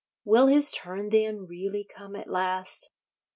[0.25, 2.89] Will his turn, then, really come at last?